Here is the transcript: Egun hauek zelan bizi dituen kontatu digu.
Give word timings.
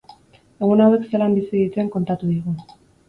Egun 0.67 0.81
hauek 0.85 1.05
zelan 1.11 1.37
bizi 1.41 1.51
dituen 1.59 1.93
kontatu 1.97 2.31
digu. 2.35 2.55